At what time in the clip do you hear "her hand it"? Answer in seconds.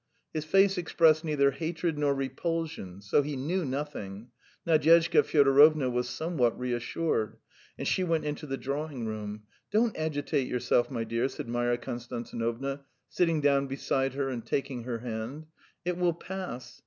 14.85-15.97